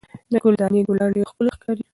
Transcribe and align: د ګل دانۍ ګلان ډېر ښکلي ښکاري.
د 0.31 0.33
ګل 0.43 0.55
دانۍ 0.59 0.81
ګلان 0.87 1.09
ډېر 1.15 1.25
ښکلي 1.31 1.51
ښکاري. 1.55 1.83